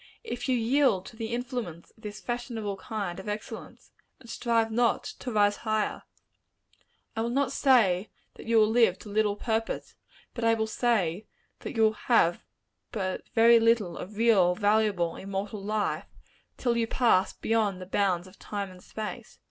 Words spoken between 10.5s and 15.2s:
will say, that you will have but very little of real, valuable,